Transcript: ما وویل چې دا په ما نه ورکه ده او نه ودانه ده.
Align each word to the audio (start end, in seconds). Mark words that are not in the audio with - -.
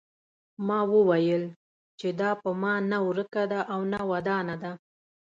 ما 0.67 0.79
وویل 0.93 1.43
چې 1.99 2.07
دا 2.19 2.31
په 2.41 2.49
ما 2.61 2.73
نه 2.91 2.97
ورکه 3.07 3.43
ده 3.51 3.59
او 3.73 3.79
نه 3.93 3.99
ودانه 4.11 4.55
ده. 4.63 4.71